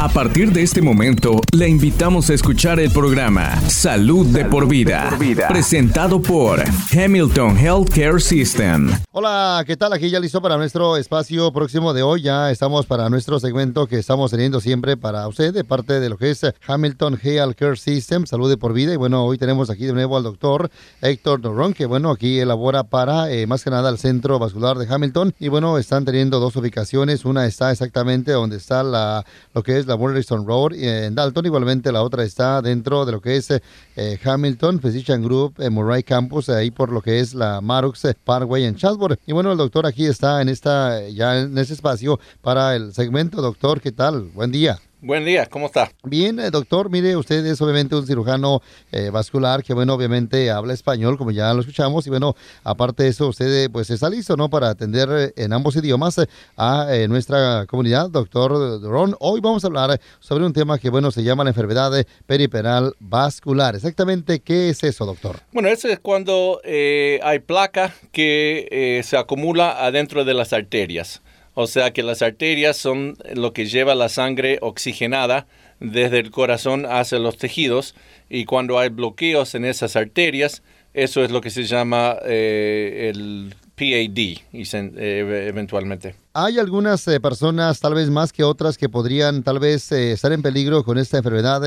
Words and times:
A 0.00 0.08
partir 0.08 0.52
de 0.52 0.62
este 0.62 0.80
momento, 0.80 1.40
le 1.50 1.68
invitamos 1.68 2.30
a 2.30 2.34
escuchar 2.34 2.78
el 2.78 2.88
programa 2.92 3.60
Salud, 3.68 4.26
de, 4.26 4.44
por 4.44 4.68
vida, 4.68 5.10
presentado 5.48 6.22
por 6.22 6.62
Hamilton 6.92 7.58
Healthcare 7.58 8.20
System. 8.20 8.92
Hola, 9.10 9.64
¿qué 9.66 9.76
tal? 9.76 9.92
Aquí 9.92 10.08
ya 10.08 10.20
listo 10.20 10.40
para 10.40 10.56
nuestro 10.56 10.96
espacio 10.96 11.52
próximo 11.52 11.92
de 11.94 12.04
hoy. 12.04 12.22
Ya 12.22 12.52
estamos 12.52 12.86
para 12.86 13.10
nuestro 13.10 13.40
segmento 13.40 13.88
que 13.88 13.98
estamos 13.98 14.30
teniendo 14.30 14.60
siempre 14.60 14.96
para 14.96 15.26
usted 15.26 15.52
de 15.52 15.64
parte 15.64 15.98
de 15.98 16.08
lo 16.08 16.16
que 16.16 16.30
es 16.30 16.46
Hamilton 16.64 17.18
Healthcare 17.20 17.76
System, 17.76 18.24
Salud 18.24 18.48
de 18.48 18.56
por 18.56 18.74
vida. 18.74 18.92
Y 18.92 18.96
bueno, 18.96 19.24
hoy 19.24 19.36
tenemos 19.36 19.68
aquí 19.68 19.84
de 19.84 19.94
nuevo 19.94 20.16
al 20.16 20.22
doctor 20.22 20.70
Héctor 21.02 21.40
Doron, 21.40 21.74
que 21.74 21.86
bueno, 21.86 22.12
aquí 22.12 22.38
elabora 22.38 22.84
para 22.84 23.32
eh, 23.32 23.48
más 23.48 23.64
que 23.64 23.70
nada 23.70 23.90
el 23.90 23.98
Centro 23.98 24.38
Vascular 24.38 24.78
de 24.78 24.86
Hamilton. 24.88 25.34
Y 25.40 25.48
bueno, 25.48 25.76
están 25.76 26.04
teniendo 26.04 26.38
dos 26.38 26.54
ubicaciones. 26.54 27.24
Una 27.24 27.46
está 27.46 27.72
exactamente 27.72 28.30
donde 28.30 28.58
está 28.58 28.84
la, 28.84 29.26
lo 29.54 29.64
que 29.64 29.76
es 29.76 29.87
la 29.88 29.96
Morrison 29.96 30.46
Road 30.46 30.74
en 30.74 31.14
Dalton. 31.14 31.46
Igualmente 31.46 31.90
la 31.90 32.02
otra 32.02 32.22
está 32.22 32.62
dentro 32.62 33.04
de 33.04 33.12
lo 33.12 33.20
que 33.20 33.36
es 33.36 33.50
eh, 33.50 34.18
Hamilton 34.22 34.80
Physician 34.80 35.22
Group 35.22 35.54
en 35.58 35.72
Murray 35.72 36.02
Campus, 36.02 36.48
ahí 36.48 36.70
por 36.70 36.92
lo 36.92 37.02
que 37.02 37.20
es 37.20 37.34
la 37.34 37.60
Marux 37.60 38.06
Parkway 38.24 38.64
en 38.64 38.76
Chatsworth. 38.76 39.20
Y 39.26 39.32
bueno, 39.32 39.52
el 39.52 39.58
doctor 39.58 39.86
aquí 39.86 40.06
está 40.06 40.40
en 40.42 40.48
esta, 40.48 41.08
ya 41.08 41.40
en 41.40 41.56
ese 41.58 41.74
espacio 41.74 42.20
para 42.42 42.76
el 42.76 42.92
segmento. 42.92 43.42
Doctor, 43.42 43.80
¿qué 43.80 43.92
tal? 43.92 44.30
Buen 44.34 44.52
día. 44.52 44.78
Buen 45.00 45.24
día, 45.24 45.46
¿cómo 45.46 45.66
está? 45.66 45.92
Bien, 46.02 46.40
eh, 46.40 46.50
doctor, 46.50 46.90
mire, 46.90 47.14
usted 47.14 47.46
es 47.46 47.62
obviamente 47.62 47.94
un 47.94 48.04
cirujano 48.04 48.62
eh, 48.90 49.10
vascular 49.10 49.62
que, 49.62 49.72
bueno, 49.72 49.94
obviamente 49.94 50.50
habla 50.50 50.74
español, 50.74 51.16
como 51.16 51.30
ya 51.30 51.54
lo 51.54 51.60
escuchamos, 51.60 52.04
y 52.08 52.10
bueno, 52.10 52.34
aparte 52.64 53.04
de 53.04 53.10
eso, 53.10 53.28
usted 53.28 53.46
eh, 53.46 53.70
pues 53.70 53.90
está 53.90 54.10
listo, 54.10 54.36
¿no? 54.36 54.50
Para 54.50 54.70
atender 54.70 55.32
en 55.36 55.52
ambos 55.52 55.76
idiomas 55.76 56.16
a 56.56 56.88
nuestra 57.08 57.64
comunidad, 57.66 58.10
doctor 58.10 58.82
Ron. 58.82 59.14
Hoy 59.20 59.40
vamos 59.40 59.62
a 59.62 59.68
hablar 59.68 60.00
sobre 60.18 60.44
un 60.44 60.52
tema 60.52 60.80
que, 60.80 60.90
bueno, 60.90 61.12
se 61.12 61.22
llama 61.22 61.44
la 61.44 61.50
enfermedad 61.50 61.92
periperal 62.26 62.96
vascular. 62.98 63.76
Exactamente, 63.76 64.40
¿qué 64.40 64.70
es 64.70 64.82
eso, 64.82 65.06
doctor? 65.06 65.36
Bueno, 65.52 65.68
eso 65.68 65.86
es 65.86 66.00
cuando 66.00 66.60
hay 66.64 67.38
placa 67.38 67.94
que 68.10 69.00
se 69.04 69.16
acumula 69.16 69.86
adentro 69.86 70.24
de 70.24 70.34
las 70.34 70.52
arterias. 70.52 71.22
O 71.60 71.66
sea 71.66 71.92
que 71.92 72.04
las 72.04 72.22
arterias 72.22 72.76
son 72.76 73.16
lo 73.34 73.52
que 73.52 73.66
lleva 73.66 73.96
la 73.96 74.08
sangre 74.08 74.58
oxigenada 74.60 75.48
desde 75.80 76.20
el 76.20 76.30
corazón 76.30 76.86
hacia 76.86 77.18
los 77.18 77.36
tejidos 77.36 77.96
y 78.30 78.44
cuando 78.44 78.78
hay 78.78 78.90
bloqueos 78.90 79.56
en 79.56 79.64
esas 79.64 79.96
arterias, 79.96 80.62
eso 80.94 81.24
es 81.24 81.32
lo 81.32 81.40
que 81.40 81.50
se 81.50 81.64
llama 81.64 82.14
eh, 82.24 83.10
el 83.12 83.56
PAD 83.74 84.18
eh, 84.20 85.46
eventualmente. 85.48 86.14
¿Hay 86.32 86.60
algunas 86.60 87.08
eh, 87.08 87.18
personas, 87.18 87.80
tal 87.80 87.94
vez 87.94 88.08
más 88.08 88.32
que 88.32 88.44
otras, 88.44 88.78
que 88.78 88.88
podrían 88.88 89.42
tal 89.42 89.58
vez 89.58 89.90
estar 89.90 90.30
en 90.30 90.42
peligro 90.42 90.84
con 90.84 90.96
esta 90.96 91.16
enfermedad 91.16 91.60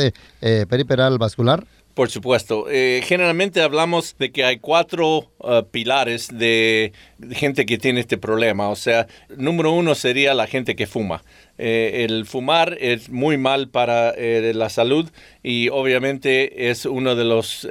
periperal 0.70 1.17
vascular? 1.17 1.66
Por 1.94 2.09
supuesto. 2.09 2.67
Eh, 2.70 3.02
generalmente 3.03 3.61
hablamos 3.61 4.16
de 4.17 4.31
que 4.31 4.45
hay 4.45 4.59
cuatro 4.59 5.30
uh, 5.39 5.64
pilares 5.70 6.30
de 6.31 6.94
gente 7.31 7.66
que 7.66 7.78
tiene 7.78 8.00
este 8.00 8.17
problema. 8.17 8.70
O 8.70 8.75
sea, 8.75 9.08
número 9.36 9.73
uno 9.73 9.94
sería 9.94 10.33
la 10.33 10.48
gente 10.48 10.75
que 10.75 10.88
fuma. 10.88 11.23
Eh, 11.64 12.06
el 12.06 12.26
fumar 12.26 12.76
es 12.81 13.12
muy 13.12 13.38
mal 13.38 13.70
para 13.70 14.16
eh, 14.17 14.52
la 14.56 14.67
salud 14.70 15.08
y 15.44 15.70
obviamente 15.70 16.72
es 16.72 16.88
una 16.88 17.14
de 17.14 17.23
las 17.23 17.67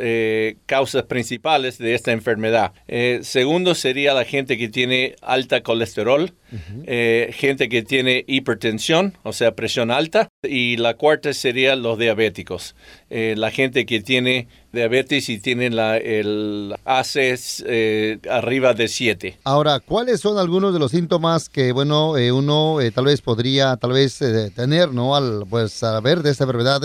causas 0.66 1.02
principales 1.04 1.78
de 1.78 1.94
esta 1.94 2.12
enfermedad. 2.12 2.72
segundo 3.22 3.74
sería 3.74 4.14
la 4.14 4.24
gente 4.24 4.56
que 4.56 4.68
tiene 4.68 5.16
alta 5.22 5.62
colesterol, 5.62 6.32
gente 6.86 7.68
que 7.68 7.82
tiene 7.82 8.24
hipertensión, 8.26 9.16
o 9.22 9.32
sea, 9.32 9.54
presión 9.54 9.90
alta. 9.90 10.28
Y 10.42 10.76
la 10.76 10.94
cuarta 10.94 11.32
sería 11.32 11.76
los 11.76 11.98
diabéticos, 11.98 12.74
la 13.08 13.50
gente 13.50 13.86
que 13.86 14.00
tiene 14.00 14.48
diabetes 14.72 15.28
y 15.28 15.38
tienen 15.38 15.76
la, 15.76 15.96
el 15.96 16.74
ACES 16.84 17.64
eh, 17.66 18.18
arriba 18.30 18.74
de 18.74 18.88
7. 18.88 19.38
Ahora, 19.44 19.80
¿cuáles 19.80 20.20
son 20.20 20.38
algunos 20.38 20.72
de 20.72 20.78
los 20.78 20.92
síntomas 20.92 21.48
que, 21.48 21.72
bueno, 21.72 22.16
eh, 22.16 22.32
uno 22.32 22.80
eh, 22.80 22.90
tal 22.90 23.06
vez 23.06 23.20
podría 23.20 23.76
tal 23.76 23.92
vez 23.92 24.18
tener, 24.54 24.92
¿no? 24.92 25.16
Al 25.16 25.44
pues 25.48 25.72
saber 25.72 26.22
de 26.22 26.30
esta 26.30 26.44
enfermedad 26.44 26.80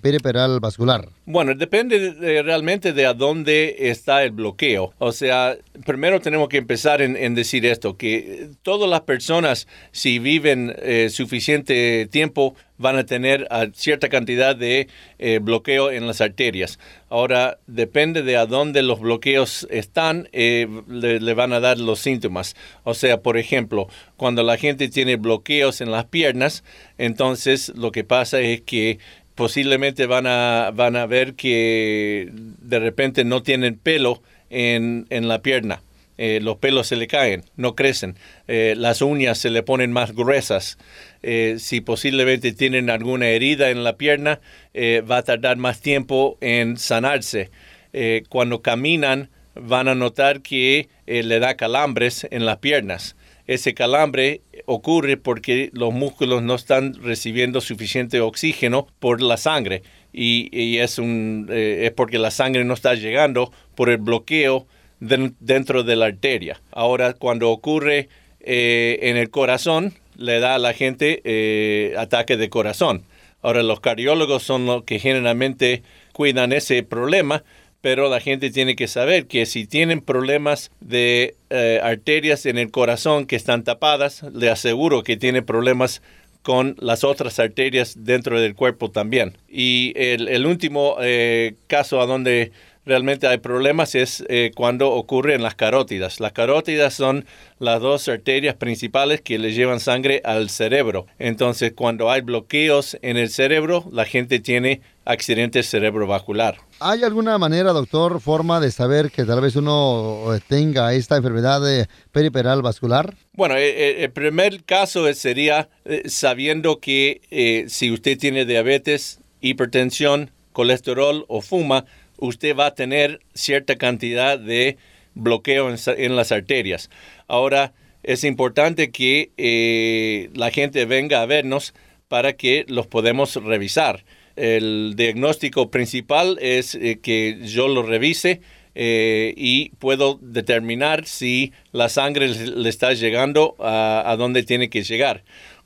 periperal 0.00 0.60
vascular. 0.60 1.08
Bueno, 1.26 1.54
depende 1.54 2.42
realmente 2.42 2.92
de 2.92 3.06
a 3.06 3.14
dónde 3.14 3.76
está 3.78 4.22
el 4.24 4.30
bloqueo. 4.30 4.92
O 4.98 5.12
sea, 5.12 5.56
primero 5.84 6.20
tenemos 6.20 6.48
que 6.48 6.58
empezar 6.58 7.00
en, 7.02 7.16
en 7.16 7.34
decir 7.34 7.64
esto, 7.66 7.96
que 7.96 8.50
todas 8.62 8.88
las 8.88 9.02
personas, 9.02 9.66
si 9.92 10.18
viven 10.18 10.74
suficiente 11.10 12.08
tiempo, 12.10 12.54
van 12.78 12.96
a 12.96 13.06
tener 13.06 13.48
cierta 13.74 14.08
cantidad 14.08 14.56
de 14.56 14.88
eh, 15.18 15.38
bloqueo 15.40 15.90
en 15.90 16.06
las 16.06 16.20
arterias. 16.20 16.78
Ahora, 17.08 17.58
depende 17.66 18.22
de 18.22 18.36
a 18.36 18.46
dónde 18.46 18.82
los 18.82 19.00
bloqueos 19.00 19.66
están, 19.70 20.28
eh, 20.32 20.66
le, 20.88 21.34
van 21.34 21.52
a 21.52 21.60
dar 21.60 21.78
los 21.78 22.00
síntomas. 22.00 22.56
O 22.82 22.94
sea, 22.94 23.20
por 23.20 23.38
ejemplo, 23.38 23.88
cuando 24.16 24.42
la 24.42 24.56
gente 24.56 24.88
tiene 24.88 25.16
bloqueos 25.16 25.80
en 25.80 25.90
las 25.90 26.06
piernas, 26.06 26.64
entonces 26.98 27.72
lo 27.76 27.92
que 27.92 28.04
pasa 28.04 28.40
es 28.40 28.62
que 28.62 28.98
posiblemente 29.34 30.06
van 30.06 30.26
a, 30.26 30.70
van 30.74 30.96
a 30.96 31.06
ver 31.06 31.34
que 31.34 32.30
de 32.32 32.78
repente 32.78 33.24
no 33.24 33.42
tienen 33.42 33.76
pelo 33.76 34.22
en, 34.50 35.06
en 35.10 35.28
la 35.28 35.42
pierna. 35.42 35.82
Eh, 36.16 36.40
los 36.40 36.58
pelos 36.58 36.86
se 36.86 36.96
le 36.96 37.06
caen, 37.06 37.44
no 37.56 37.74
crecen, 37.74 38.16
las 38.46 39.02
uñas 39.02 39.38
se 39.38 39.50
le 39.50 39.62
ponen 39.62 39.90
más 39.90 40.12
gruesas, 40.14 40.78
eh, 41.26 41.56
si 41.58 41.80
posiblemente 41.80 42.52
tienen 42.52 42.90
alguna 42.90 43.28
herida 43.28 43.70
en 43.70 43.82
la 43.82 43.96
pierna, 43.96 44.40
eh, 44.74 45.02
va 45.10 45.18
a 45.18 45.22
tardar 45.22 45.56
más 45.56 45.80
tiempo 45.80 46.36
en 46.42 46.76
sanarse. 46.76 47.50
Eh, 47.94 48.24
cuando 48.28 48.60
caminan, 48.60 49.30
van 49.54 49.88
a 49.88 49.94
notar 49.94 50.42
que 50.42 50.88
le 51.06 51.38
da 51.38 51.56
calambres 51.56 52.26
en 52.30 52.44
las 52.44 52.58
piernas. 52.58 53.16
Ese 53.46 53.72
calambre 53.72 54.42
ocurre 54.66 55.16
porque 55.16 55.70
los 55.72 55.94
músculos 55.94 56.42
no 56.42 56.56
están 56.56 56.94
recibiendo 57.02 57.62
suficiente 57.62 58.20
oxígeno 58.20 58.86
por 58.98 59.22
la 59.22 59.36
sangre 59.38 59.82
y, 60.12 60.78
es, 60.78 60.98
un, 60.98 61.48
es 61.50 61.92
porque 61.92 62.18
la 62.18 62.32
sangre 62.32 62.64
no 62.64 62.74
está 62.74 62.94
llegando 62.94 63.52
por 63.76 63.90
el 63.90 63.98
bloqueo 63.98 64.66
dentro 65.04 65.82
de 65.82 65.96
la 65.96 66.06
arteria. 66.06 66.60
Ahora, 66.72 67.14
cuando 67.14 67.50
ocurre 67.50 68.08
en 68.40 69.16
el 69.16 69.30
corazón, 69.30 69.94
le 70.16 70.40
da 70.40 70.54
a 70.54 70.58
la 70.58 70.72
gente 70.72 71.20
eh, 71.24 71.94
ataque 71.98 72.36
de 72.36 72.48
corazón. 72.48 73.04
Ahora, 73.42 73.62
los 73.62 73.80
cardiólogos 73.80 74.42
son 74.42 74.66
los 74.66 74.84
que 74.84 74.98
generalmente 74.98 75.82
cuidan 76.12 76.52
ese 76.52 76.82
problema, 76.82 77.44
pero 77.80 78.08
la 78.08 78.20
gente 78.20 78.50
tiene 78.50 78.76
que 78.76 78.88
saber 78.88 79.26
que 79.26 79.44
si 79.44 79.66
tienen 79.66 80.00
problemas 80.00 80.70
de 80.80 81.34
eh, 81.50 81.80
arterias 81.82 82.46
en 82.46 82.56
el 82.56 82.70
corazón 82.70 83.26
que 83.26 83.36
están 83.36 83.64
tapadas, 83.64 84.22
le 84.32 84.48
aseguro 84.48 85.02
que 85.02 85.18
tiene 85.18 85.42
problemas 85.42 86.00
con 86.42 86.76
las 86.78 87.04
otras 87.04 87.38
arterias 87.38 88.04
dentro 88.04 88.40
del 88.40 88.54
cuerpo 88.54 88.90
también. 88.90 89.36
Y 89.48 89.92
el, 89.96 90.46
último 90.46 90.96
eh, 91.00 91.54
caso 91.66 92.00
a 92.00 92.06
donde 92.06 92.52
realmente 92.86 93.26
hay 93.26 93.38
problemas 93.38 93.94
es 93.94 94.24
eh, 94.28 94.52
cuando 94.54 94.90
ocurren 94.90 95.42
las 95.42 95.54
carótidas. 95.54 96.20
Las 96.20 96.32
carótidas 96.32 96.94
son 96.94 97.24
las 97.58 97.80
dos 97.80 98.08
arterias 98.08 98.54
principales 98.56 99.20
que 99.20 99.38
le 99.38 99.52
llevan 99.52 99.80
sangre 99.80 100.20
al 100.24 100.50
cerebro. 100.50 101.06
Entonces, 101.18 101.72
cuando 101.74 102.10
hay 102.10 102.20
bloqueos 102.20 102.96
en 103.02 103.16
el 103.16 103.30
cerebro, 103.30 103.84
la 103.90 104.04
gente 104.04 104.38
tiene 104.38 104.82
accidente 105.04 105.62
cerebrovascular. 105.62 106.56
¿Hay 106.80 107.02
alguna 107.02 107.36
manera, 107.38 107.72
doctor, 107.72 108.20
forma 108.20 108.60
de 108.60 108.70
saber 108.70 109.10
que 109.10 109.24
tal 109.24 109.40
vez 109.40 109.54
uno 109.56 110.26
tenga 110.48 110.92
esta 110.94 111.16
enfermedad 111.16 111.60
de 111.60 111.88
periperal 112.12 112.62
vascular? 112.62 113.14
Bueno, 113.32 113.56
eh, 113.56 113.68
eh, 113.68 114.04
el, 114.04 114.10
primer 114.12 114.64
caso 114.64 115.12
sería 115.14 115.68
sabiendo 116.06 116.80
que 116.80 117.66
si 117.68 117.90
usted 117.90 118.18
tiene 118.18 118.46
diabetes, 118.46 119.20
hipertensión, 119.40 120.30
colesterol 120.52 121.26
o 121.28 121.42
fuma, 121.42 121.84
usted 122.18 122.56
va 122.56 122.66
a 122.66 122.74
tener 122.74 123.20
cierta 123.34 123.76
cantidad 123.76 124.38
de 124.38 124.76
bloqueo 125.14 125.70
en, 125.70 126.16
las 126.16 126.32
arterias. 126.32 126.90
Ahora, 127.28 127.72
es 128.02 128.24
importante 128.24 128.90
que 128.90 129.30
eh, 129.36 130.30
la 130.34 130.50
gente 130.50 130.84
venga 130.84 131.22
a 131.22 131.26
vernos 131.26 131.74
para 132.08 132.34
que 132.34 132.64
los 132.68 132.86
podemos 132.86 133.36
revisar. 133.36 134.04
El 134.36 134.94
diagnóstico 134.96 135.70
principal 135.70 136.38
es 136.40 136.74
eh, 136.74 136.98
que 137.00 137.38
yo 137.44 137.68
lo 137.68 137.82
revise 137.82 138.40
eh, 138.74 139.32
y 139.36 139.70
puedo 139.78 140.18
determinar 140.20 141.06
si 141.06 141.52
la 141.70 141.88
sangre 141.88 142.28
le 142.28 142.68
está 142.68 142.92
llegando 142.92 143.54
a, 143.60 144.02
a 144.10 144.16
donde 144.16 144.42
tiene 144.42 144.68
que 144.68 144.82
llegar. 144.82 145.22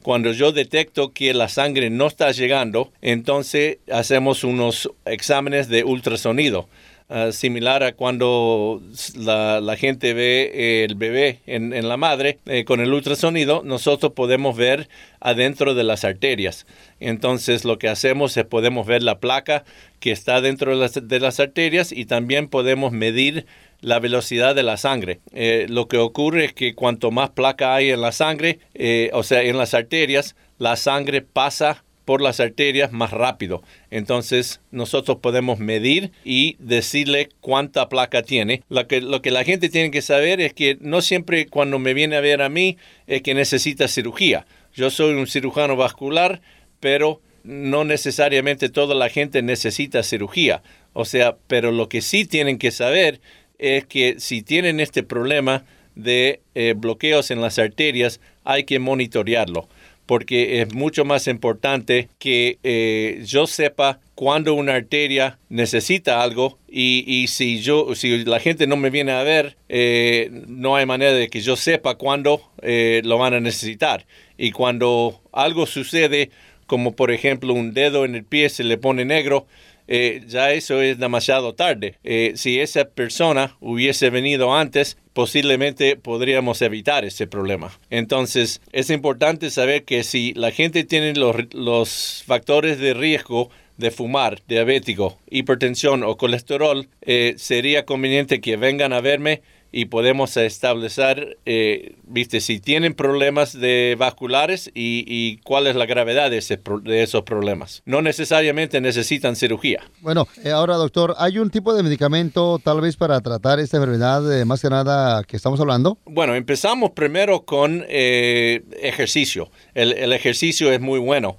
Cuando 0.09 0.33
yo 0.33 0.53
detecto 0.53 1.13
que 1.13 1.35
la 1.35 1.51
sangre 1.51 1.91
no 1.91 2.07
está 2.07 2.33
llegando, 2.33 2.91
entonces 3.03 3.77
hacemos 3.93 4.43
unos 4.43 4.91
exámenes 5.05 5.69
de 5.69 5.85
ultrasonido. 5.85 6.67
ah, 7.11 7.31
similar 7.31 7.83
a 7.83 7.93
cuando 7.93 8.81
la, 9.17 9.77
gente 9.77 10.15
ve 10.15 10.85
el 10.85 10.95
bebé 10.95 11.41
en, 11.45 11.87
la 11.87 11.99
madre, 11.99 12.39
eh, 12.47 12.65
con 12.65 12.81
el 12.81 12.95
ultrasonido 12.95 13.61
nosotros 13.63 14.13
podemos 14.13 14.57
ver 14.57 14.89
adentro 15.21 15.75
de 15.75 15.85
las 15.85 16.05
arterias. 16.05 16.67
Entonces 17.01 17.67
lo 17.67 17.79
que 17.79 17.91
hacemos 17.91 18.35
es 18.39 18.47
podemos 18.47 18.87
ver 18.87 19.03
la 19.03 19.19
placa 19.19 19.65
que 20.01 20.11
está 20.11 20.41
dentro 20.41 20.71
de 20.71 20.79
las, 20.79 21.07
de 21.07 21.21
las 21.21 21.39
arterias 21.39 21.93
y 21.93 22.07
también 22.07 22.49
podemos 22.49 22.93
medir 22.93 23.45
la 23.81 23.99
velocidad 24.01 24.55
de 24.55 24.63
la 24.63 24.77
sangre. 24.77 25.21
Eh, 25.33 25.67
lo 25.69 25.89
que 25.89 25.99
ocurre 25.99 26.47
es 26.47 26.53
que 26.53 26.75
cuanto 26.75 27.11
más 27.11 27.31
placa 27.31 27.75
hay 27.75 27.91
en 27.91 28.01
la 28.01 28.13
sangre, 28.13 28.59
eh, 28.75 29.11
o 29.13 29.23
sea, 29.23 29.43
en 29.43 29.57
las 29.57 29.75
arterias, 29.75 30.37
la 30.59 30.77
sangre 30.77 31.23
pasa 31.23 31.85
por 32.05 32.23
las 32.23 32.41
arterias 32.41 32.91
más 32.91 33.11
rápido. 33.11 33.63
Entonces 33.91 34.63
nosotros 34.71 35.19
podemos 35.21 35.59
medir 35.59 36.11
y 36.25 36.57
decirle 36.59 37.29
cuánta 37.41 37.91
placa 37.91 38.23
tiene. 38.23 38.63
Lo 38.71 38.87
que, 38.87 39.03
lo 39.03 39.21
que 39.21 39.31
la 39.31 39.45
gente 39.45 39.69
tiene 39.69 39.91
que 39.91 40.01
saber 40.01 40.41
es 40.41 40.55
que 40.55 40.79
no 40.81 41.03
siempre 41.03 41.47
cuando 41.47 41.79
me 41.79 41.93
viene 41.93 42.17
a 42.17 42.21
ver 42.21 42.41
a 42.41 42.49
mí 42.49 42.79
es 43.07 43.21
que 43.21 43.35
necesita 43.35 43.89
cirugía. 43.89 44.47
Yo 44.75 44.89
soy 44.89 45.17
un 45.17 45.27
cirujano 45.27 45.77
vascular, 45.77 46.41
pero 46.81 47.21
no 47.45 47.85
necesariamente 47.85 48.71
toda 48.71 48.95
la 48.95 49.11
gente 49.11 49.43
necesita 49.43 50.03
cirugía. 50.03 50.63
O 50.95 51.05
sea, 51.05 51.37
pero 51.47 51.73
lo 51.73 51.89
que 51.89 52.01
sí 52.01 52.25
tienen 52.25 52.59
que 52.59 52.71
saber 52.71 53.21
es 53.59 53.87
que 53.87 54.17
si 54.19 54.43
tienen 54.43 54.81
este 54.81 55.03
problema 55.03 55.65
de 55.95 56.41
eh, 56.55 56.75
bloqueos 56.77 57.31
en 57.31 57.41
las 57.41 57.59
arterias, 57.59 58.21
hay 58.45 58.65
que 58.65 58.79
monitorearlo, 58.79 59.69
porque 60.07 60.63
es 60.63 60.73
mucho 60.73 61.05
más 61.05 61.27
importante 61.27 62.09
que 62.19 62.59
eh, 62.63 63.23
yo 63.27 63.47
sepa 63.47 63.99
cuándo 64.15 64.55
una 64.55 64.75
arteria 64.75 65.39
necesita 65.49 66.23
algo 66.23 66.59
y, 66.69 67.27
si 67.29 67.61
yo 67.61 67.95
si 67.95 68.25
la 68.25 68.41
gente 68.41 68.67
no 68.67 68.77
me 68.77 68.91
viene 68.91 69.13
a 69.13 69.23
ver 69.23 69.57
eh, 69.69 70.31
no 70.47 70.77
hay 70.77 70.87
manera 70.87 71.13
de 71.13 71.29
que 71.29 71.41
yo 71.41 71.57
sepa 71.57 71.97
cuándo 71.97 72.43
lo 72.63 73.19
van 73.19 73.35
a 73.35 73.41
necesitar. 73.41 74.07
Y 74.37 74.53
cuando 74.53 75.21
algo 75.33 75.67
sucede 75.67 76.31
como 76.69 76.95
por 76.95 77.11
ejemplo 77.11 77.53
un 77.53 77.75
dedo 77.75 78.05
en 78.05 78.15
el 78.15 78.23
pie 78.23 78.49
se 78.49 78.63
le 78.63 78.79
pone 78.79 79.05
negro 79.05 79.49
eh, 79.89 80.23
ya 80.27 80.53
eso 80.53 80.83
es 80.83 80.99
demasiado 80.99 81.55
tarde. 81.55 81.97
Eh, 82.05 82.33
si 82.37 82.61
esa 82.61 82.85
persona 82.85 83.57
hubiese 83.59 84.11
venido 84.11 84.55
antes, 84.55 84.99
posiblemente 85.15 85.97
podríamos 85.97 86.61
evitar 86.61 87.07
ese 87.07 87.27
problema. 87.27 87.73
Entonces, 87.89 88.61
es 88.73 88.91
importante 88.91 89.51
saber 89.51 89.85
que 89.85 90.05
si 90.05 90.35
la 90.35 90.51
gente 90.51 90.85
tiene 90.85 91.15
los, 91.15 92.23
factores 92.27 92.79
de 92.79 92.93
riesgo 92.93 93.49
de 93.79 93.91
fumar, 93.91 94.43
diabético, 94.47 95.19
hipertensión 95.31 96.03
o 96.03 96.19
colesterol, 96.19 96.89
eh, 97.01 97.35
sería 97.39 97.87
conveniente 97.87 98.41
que 98.41 98.57
vengan 98.57 98.93
a 98.93 99.01
verme 99.01 99.41
y 99.71 99.87
podemos 99.87 100.37
establecer, 100.37 101.39
eh, 101.45 101.97
viste, 102.05 102.41
si 102.41 102.59
tienen 102.59 102.95
problemas 102.95 103.53
de 103.53 103.97
vasculares 103.99 104.71
y, 104.75 105.39
cuál 105.45 105.67
es 105.67 105.77
la 105.77 105.87
gravedad 105.87 106.31
de, 106.31 106.43
de, 106.83 107.03
esos 107.03 107.23
problemas. 107.23 107.83
No 107.85 108.01
necesariamente 108.01 108.81
necesitan 108.81 109.37
cirugía. 109.37 109.83
Bueno, 110.01 110.27
eh, 110.43 110.51
ahora 110.51 110.77
doctor, 110.77 111.15
¿hay 111.19 111.39
un 111.39 111.51
tipo 111.51 111.75
de 111.75 111.83
medicamento 111.83 112.59
tal 112.63 112.81
vez 112.81 112.97
para 112.97 113.21
tratar 113.21 113.61
esta 113.61 113.77
enfermedad, 113.77 114.23
más 114.47 114.63
que 114.63 114.71
nada 114.71 115.23
que 115.25 115.37
estamos 115.37 115.61
hablando? 115.61 115.99
Bueno, 116.07 116.35
empezamos 116.35 116.91
primero 116.91 117.45
con 117.45 117.85
eh, 117.89 118.63
ejercicio. 118.81 119.51
El, 119.75 119.93
el, 119.93 120.13
ejercicio 120.13 120.73
es 120.73 120.81
muy 120.81 120.99
bueno 120.99 121.37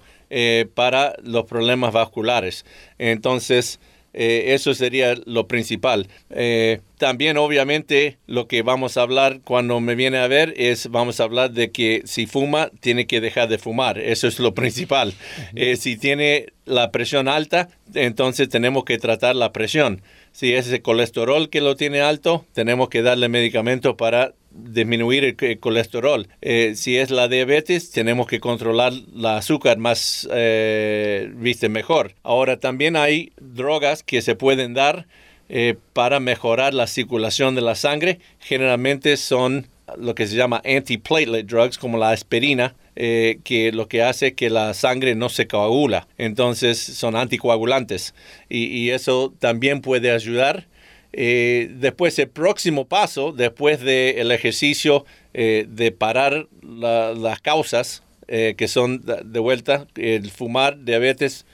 para 0.76 1.16
los 1.24 1.46
problemas 1.46 1.92
vasculares. 1.92 2.64
Entonces, 3.00 3.80
eh, 4.14 4.54
eso 4.54 4.74
sería 4.74 5.16
lo 5.26 5.48
principal. 5.48 6.08
Eh, 6.30 6.82
también 6.98 7.38
obviamente 7.38 8.18
lo 8.28 8.48
que 8.48 8.62
vamos 8.62 8.98
a 8.98 9.02
hablar 9.02 9.42
cuando 9.44 9.80
me 9.80 9.96
viene 9.96 10.18
a 10.18 10.28
ver 10.28 10.54
es, 10.58 10.90
vamos 10.90 11.20
a 11.20 11.24
hablar 11.24 11.52
de 11.52 11.72
que 11.72 12.02
si 12.06 12.26
fuma, 12.26 12.72
tiene 12.80 13.08
que 13.08 13.22
dejar 13.22 13.50
de 13.50 13.58
fumar. 13.58 14.00
Eso 14.00 14.28
es 14.28 14.40
lo 14.40 14.54
principal. 14.54 15.14
Eh, 15.56 15.76
si 15.76 15.98
tiene 15.98 16.48
la 16.66 16.92
presión 16.92 17.28
alta, 17.28 17.70
entonces 17.94 18.50
tenemos 18.50 18.84
que 18.84 18.98
tratar 18.98 19.36
la 19.36 19.52
presión. 19.52 20.02
Si 20.32 20.54
es 20.54 20.72
el 20.72 20.82
colesterol 20.82 21.50
que 21.50 21.62
lo 21.62 21.76
tiene 21.76 22.02
alto, 22.02 22.46
tenemos 22.54 22.90
que 22.90 23.02
darle 23.02 23.30
medicamento 23.30 23.98
para 23.98 24.34
disminuir 24.52 25.24
el, 25.40 25.60
colesterol. 25.60 26.28
Eh, 26.42 26.74
si 26.76 26.98
es 26.98 27.12
la 27.12 27.28
diabetes, 27.28 27.92
tenemos 27.92 28.28
que 28.28 28.40
controlar 28.40 28.94
la 29.14 29.38
azúcar 29.38 29.78
más, 29.78 30.28
eh, 30.32 31.32
viste, 31.36 31.70
mejor. 31.70 32.16
Ahora 32.24 32.60
también 32.60 32.96
hay 32.96 33.32
drogas 33.40 34.04
que 34.04 34.22
se 34.22 34.36
pueden 34.36 34.74
dar 34.74 35.08
eh, 35.50 35.76
para 35.94 36.20
mejorar 36.20 36.74
la 36.74 36.88
circulación 36.88 37.56
de 37.56 37.62
la 37.62 37.76
sangre. 37.76 38.20
Generalmente 38.40 39.18
son 39.18 39.68
lo 39.98 40.14
que 40.14 40.28
se 40.28 40.36
llama 40.36 40.62
antiplatelet 40.66 41.48
drugs, 41.48 41.78
como 41.78 41.98
la 41.98 42.12
aspirina, 42.12 42.76
que 42.96 43.72
lo 43.74 43.88
que 43.88 44.04
hace 44.04 44.34
que 44.34 44.50
la 44.50 44.74
sangre 44.74 45.16
no 45.16 45.30
se 45.30 45.48
coagula. 45.48 46.08
Entonces 46.18 46.78
son 46.78 47.16
anticoagulantes 47.16 48.14
y, 48.50 48.66
y 48.66 48.90
eso 48.90 49.34
también 49.40 49.80
puede 49.80 50.12
ayudar 50.12 50.68
eh, 51.12 51.72
después, 51.76 52.18
el 52.20 52.30
próximo 52.30 52.86
paso, 52.86 53.32
después 53.32 53.82
del 53.82 54.32
ejercicio 54.32 55.06
eh, 55.34 55.66
de 55.68 55.92
parar 55.92 56.48
las 56.62 57.42
causas, 57.42 58.04
eh, 58.28 58.54
que 58.58 58.68
son 58.68 59.04
de 59.04 59.40
vuelta 59.40 59.88
el 59.96 60.30
fumar, 60.30 60.84
diabetes, 60.84 61.46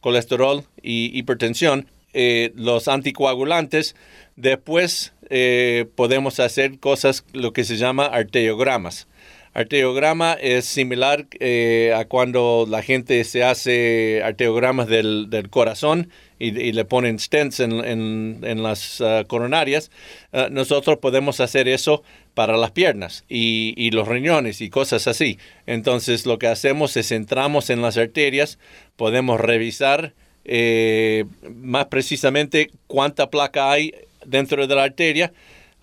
colesterol 0.00 0.64
y 0.82 1.16
hipertensión, 1.16 1.88
los 2.54 2.86
anticoagulantes, 2.86 3.96
después 4.36 5.12
podemos 5.96 6.38
hacer 6.38 6.78
cosas, 6.78 7.24
lo 7.32 7.52
que 7.52 7.64
se 7.64 7.76
llama 7.76 8.06
arteriogramas. 8.06 9.08
Arteriograma 9.54 10.34
es 10.34 10.64
similar 10.64 11.26
a 11.94 12.04
cuando 12.06 12.66
la 12.68 12.82
gente 12.82 13.22
se 13.24 13.44
hace 13.44 14.20
arteriogramas 14.24 14.88
del, 14.88 15.30
del 15.30 15.48
corazón 15.48 16.10
y, 16.38 16.72
le 16.72 16.84
ponen 16.84 17.18
stents 17.18 17.60
en, 17.60 18.62
las 18.62 19.00
ah, 19.00 19.24
coronarias, 19.26 19.90
ah, 20.32 20.48
nosotros 20.50 20.98
podemos 20.98 21.40
hacer 21.40 21.68
eso 21.68 22.02
para 22.34 22.56
las 22.56 22.72
piernas 22.72 23.24
y, 23.28 23.90
los 23.92 24.08
riñones 24.08 24.60
y 24.60 24.70
cosas 24.70 25.06
así. 25.06 25.38
Entonces 25.66 26.26
lo 26.26 26.38
que 26.38 26.48
hacemos 26.48 26.96
es 26.96 27.12
entramos 27.12 27.70
en 27.70 27.82
las 27.82 27.96
arterias, 27.96 28.58
podemos 28.96 29.40
revisar 29.40 30.14
eh, 30.44 31.24
más 31.54 31.86
precisamente 31.86 32.70
cuánta 32.86 33.30
placa 33.30 33.70
hay 33.70 33.94
dentro 34.26 34.66
de 34.66 34.74
la 34.74 34.84
arteria. 34.84 35.32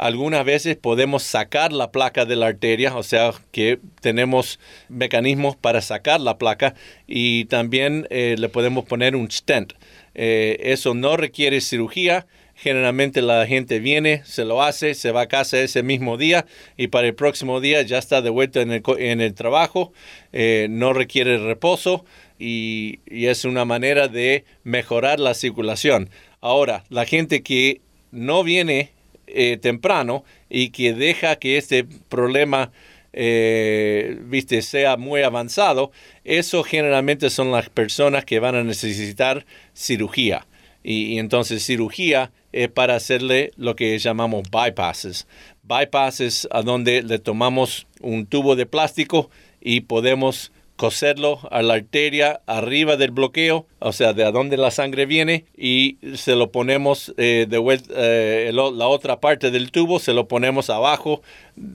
Algunas 0.01 0.43
veces 0.45 0.77
podemos 0.77 1.21
sacar 1.21 1.71
la 1.71 1.91
placa 1.91 2.25
de 2.25 2.35
la 2.35 2.47
arteria, 2.47 2.97
o 2.97 3.03
sea 3.03 3.33
que 3.51 3.77
tenemos 4.01 4.59
mecanismos 4.89 5.55
para 5.55 5.79
sacar 5.79 6.19
la 6.19 6.39
placa 6.39 6.73
y 7.05 7.45
también 7.45 8.07
eh, 8.09 8.35
le 8.35 8.49
podemos 8.49 8.83
poner 8.85 9.15
un 9.15 9.29
stent. 9.29 9.73
Eh, 10.15 10.57
eso 10.61 10.95
no 10.95 11.17
requiere 11.17 11.61
cirugía. 11.61 12.25
Generalmente 12.55 13.21
la 13.21 13.45
gente 13.45 13.77
viene, 13.77 14.23
se 14.25 14.43
lo 14.43 14.63
hace, 14.63 14.95
se 14.95 15.11
va 15.11 15.21
a 15.21 15.27
casa 15.27 15.59
ese 15.59 15.83
mismo 15.83 16.17
día 16.17 16.47
y 16.77 16.87
para 16.87 17.05
el 17.05 17.13
próximo 17.13 17.61
día 17.61 17.83
ya 17.83 17.99
está 17.99 18.23
de 18.23 18.31
vuelta 18.31 18.61
en 18.61 18.71
el, 18.71 18.81
en 18.97 19.21
el 19.21 19.35
trabajo. 19.35 19.93
Eh, 20.33 20.65
no 20.67 20.93
requiere 20.93 21.37
reposo 21.37 22.05
y, 22.39 23.01
es 23.05 23.45
una 23.45 23.65
manera 23.65 24.07
de 24.07 24.45
mejorar 24.63 25.19
la 25.19 25.35
circulación. 25.35 26.09
Ahora, 26.39 26.85
la 26.89 27.05
gente 27.05 27.43
que 27.43 27.81
no 28.09 28.43
viene 28.43 28.93
eh, 29.27 29.57
temprano 29.57 30.23
y 30.49 30.69
que 30.69 30.93
deja 30.93 31.37
que 31.37 31.57
este 31.57 31.85
problema 32.09 32.71
viste, 33.13 34.61
sea 34.61 34.95
muy 34.95 35.21
avanzado, 35.21 35.91
eso 36.23 36.63
generalmente 36.63 37.29
son 37.29 37.51
las 37.51 37.69
personas 37.69 38.23
que 38.23 38.39
van 38.39 38.55
a 38.55 38.63
necesitar 38.63 39.45
cirugía. 39.73 40.47
Y, 40.83 41.19
entonces 41.19 41.63
cirugía 41.63 42.31
es 42.51 42.69
para 42.69 42.95
hacerle 42.95 43.51
lo 43.55 43.75
que 43.75 43.97
llamamos 43.99 44.43
bypasses. 44.49 45.27
Bypasses 45.63 46.47
a 46.51 46.61
donde 46.61 47.03
le 47.03 47.19
tomamos 47.19 47.87
un 48.01 48.25
tubo 48.25 48.55
de 48.55 48.65
plástico 48.65 49.29
y 49.61 49.81
podemos 49.81 50.51
coserlo 50.81 51.39
a 51.51 51.61
la 51.61 51.75
arteria 51.75 52.41
arriba 52.47 52.97
del 52.97 53.11
bloqueo, 53.11 53.67
o 53.77 53.91
sea, 53.91 54.13
de 54.13 54.25
a 54.25 54.31
donde 54.31 54.57
la 54.57 54.71
sangre 54.71 55.05
viene, 55.05 55.45
y 55.55 55.99
se 56.15 56.35
lo 56.35 56.51
ponemos 56.51 57.13
eh, 57.17 57.45
de 57.47 57.57
vuelta, 57.59 57.93
eh, 57.95 58.51
la 58.51 58.87
otra 58.87 59.19
parte 59.19 59.51
del 59.51 59.71
tubo, 59.71 59.99
se 59.99 60.11
lo 60.11 60.27
ponemos 60.27 60.71
abajo 60.71 61.21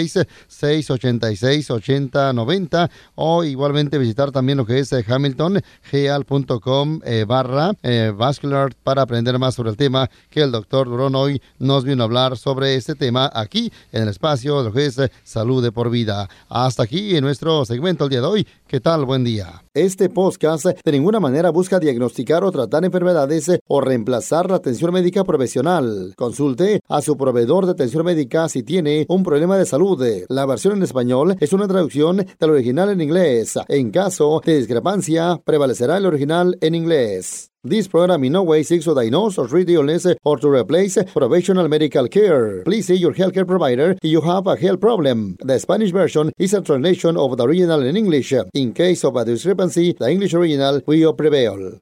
90 2.33 2.90
o 3.14 3.45
igualmente 3.45 3.99
visitar 3.99 4.31
también 4.31 4.59
lo 4.59 4.67
que 4.67 4.78
es 4.78 4.93
eh, 4.93 5.05
hamiltongeal.com 5.07 7.00
eh, 7.05 7.25
barra 7.26 7.73
eh, 7.83 8.12
vascular 8.17 8.75
para 8.83 9.02
aprender 9.02 9.38
más 9.38 9.55
sobre 9.55 9.71
el 9.71 9.76
tema 9.76 10.11
que 10.31 10.43
el 10.43 10.52
doctor 10.52 10.88
Durón 10.88 11.14
hoy 11.14 11.40
nos 11.59 11.85
vino 11.85 12.02
a 12.02 12.07
hablar 12.07 12.37
sobre 12.37 12.75
este 12.75 12.95
tema 12.95 13.31
aquí 13.35 13.73
en 13.93 14.02
el 14.02 14.09
espacio 14.09 14.59
de 14.59 14.64
lo 14.64 14.73
que 14.73 14.87
es 14.87 15.00
salud 15.25 15.62
de 15.62 15.73
por 15.73 15.90
vida. 15.90 16.28
Hasta 16.49 16.83
aquí 16.83 17.17
en 17.17 17.25
nuestro 17.25 17.64
segmento 17.64 18.05
el 18.05 18.11
día 18.11 18.21
de 18.21 18.26
hoy. 18.26 18.47
¿Qué 18.67 18.81
tal? 18.81 19.05
Buen 19.07 19.25
día. 19.25 19.62
Este 19.73 20.11
podcast 20.11 20.67
de 20.67 20.93
ninguna 20.93 21.21
manera 21.21 21.50
busca 21.50 21.78
diagnosticar 21.78 22.45
o 22.45 22.52
tratar 22.52 22.85
enfermedades 22.85 23.50
o 23.67 23.81
reemplazar 23.81 24.50
la 24.50 24.57
atención 24.57 24.93
médica 24.93 25.25
profesional. 25.25 26.12
Consulte 26.17 26.81
a 26.88 27.00
su 27.00 27.17
proveedor 27.17 27.64
de 27.64 27.73
atención 27.73 28.05
médica 28.05 28.49
si 28.49 28.62
tiene 28.62 29.07
un 29.09 29.23
problema 29.23 29.57
de 29.57 29.64
salud. 29.64 29.88
La 30.28 30.45
versión 30.45 30.76
en 30.76 30.83
español 30.83 31.37
es 31.40 31.52
una 31.54 31.66
traducción 31.66 32.26
del 32.38 32.50
original 32.50 32.90
en 32.90 33.00
inglés. 33.00 33.59
En 33.68 33.90
caso 33.90 34.42
de 34.45 34.59
discrepancia, 34.59 35.40
prevalecerá 35.42 35.97
el 35.97 36.04
original 36.04 36.59
en 36.61 36.75
inglés. 36.75 37.50
This 37.64 37.88
program 37.88 38.23
in 38.25 38.33
no 38.33 38.42
way 38.42 38.64
seeks 38.64 38.85
to 38.85 38.95
diagnose 38.95 39.38
or 39.38 39.49
treat 39.49 39.68
illness 39.71 40.07
or 40.25 40.38
to 40.40 40.49
replace 40.49 40.99
professional 41.14 41.68
medical 41.68 42.07
care. 42.09 42.62
Please 42.64 42.87
see 42.87 42.97
your 42.97 43.14
healthcare 43.14 43.47
provider 43.47 43.97
if 44.02 44.11
you 44.11 44.21
have 44.21 44.47
a 44.47 44.57
health 44.57 44.80
problem. 44.80 45.37
The 45.40 45.59
Spanish 45.59 45.90
version 45.90 46.33
is 46.38 46.54
a 46.54 46.61
translation 46.61 47.16
of 47.16 47.37
the 47.37 47.45
original 47.45 47.83
in 47.85 47.97
English. 47.97 48.33
In 48.54 48.75
case 48.75 49.04
of 49.04 49.16
a 49.16 49.25
discrepancy, 49.25 49.95
the 49.95 50.11
English 50.11 50.35
original 50.35 50.83
will 50.87 51.14
prevail. 51.14 51.80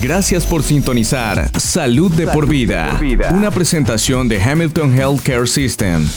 Gracias 0.00 0.46
por 0.46 0.62
sintonizar 0.62 1.50
Salud 1.58 2.12
de, 2.12 2.28
por, 2.28 2.46
vida, 2.46 3.00
una 3.32 3.50
presentación 3.50 4.28
de 4.28 4.40
Hamilton 4.40 4.92
Healthcare 4.92 5.48
System. 5.48 6.08